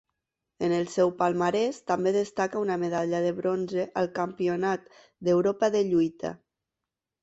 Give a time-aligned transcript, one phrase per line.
[0.67, 4.93] En el seu palmarès també destaca una medalla de bronze al campionat
[5.25, 6.39] d'Europa de lluita.